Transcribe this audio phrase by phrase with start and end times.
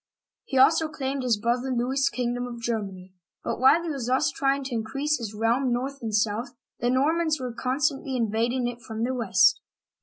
[0.45, 3.13] He also claimed his brother Louis's kingdom of Germany;
[3.43, 6.89] but wnile he was thus trying to in crease his realm north and south, the
[6.89, 9.61] Normans were con stantly invading it from the west.